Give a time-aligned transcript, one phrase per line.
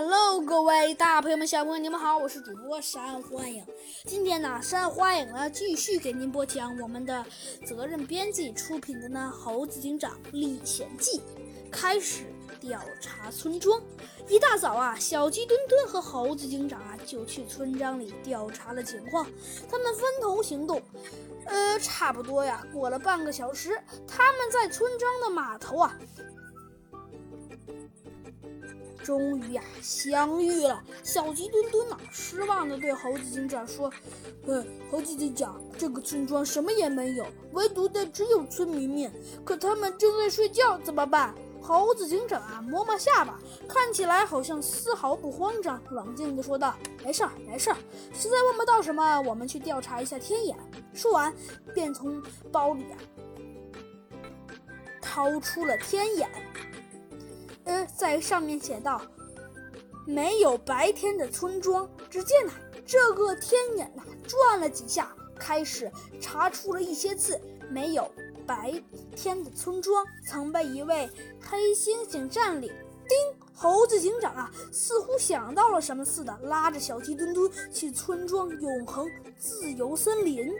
[0.00, 3.66] Hello，各位大朋友们、小朋友，你们好，我是主播山幻影。
[4.06, 7.26] 今天呢，山幻影呢继续给您播讲我们的
[7.66, 11.18] 责任编辑出品的呢《猴子警长历险记》，
[11.68, 12.26] 开始
[12.60, 13.82] 调查村庄。
[14.28, 19.26] 一大早啊，小鸡墩墩和猴子警长啊就去村庄里调查了情况。
[19.68, 20.80] 他们分头行动，
[21.44, 23.76] 呃，差不多呀，过了半个小时，
[24.06, 25.98] 他们在村庄的码头啊。
[29.08, 30.84] 终于呀，相遇了！
[31.02, 33.90] 小鸡墩墩呐，失望的对猴子警长说
[34.44, 39.10] ：“嗯，猴子警长，这个村庄什么也没有，唯独的只有村民们。
[39.46, 47.76] 可他们正在睡觉，怎么办？”猴子警长啊，摸摸下巴，看起来好像丝毫不慌张，冷静地说道：“没事儿，没事儿，
[48.12, 50.54] 实在问不到什么，我们去调查一下天眼。”
[50.92, 51.34] 说完，
[51.74, 52.22] 便从
[52.52, 52.98] 包里啊
[55.00, 56.28] 掏出了天眼。
[57.98, 59.02] 在上面写道
[60.06, 62.52] ：“没有白天的村庄。”只见呐，
[62.86, 67.38] 这个天眼呐转了几下，开始查出了一些字
[67.68, 68.08] ：“没有
[68.46, 68.80] 白
[69.16, 71.10] 天的村庄曾被一位
[71.40, 72.72] 黑猩猩占领。”
[73.08, 73.16] 叮，
[73.52, 80.54] 猴子警长啊，似乎想到了什么似的，拉着小鸡墩墩去村庄永恒自由森林。